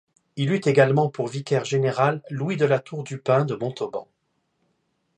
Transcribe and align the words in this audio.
Il 0.35 0.51
eut 0.51 0.61
également 0.65 1.11
pour 1.11 1.27
vicaire 1.27 1.63
général 1.63 2.23
Louis 2.31 2.57
de 2.57 2.65
La 2.65 2.79
Tour 2.79 3.03
du 3.03 3.19
Pin 3.19 3.45
de 3.45 3.53
Montauban. 3.53 4.07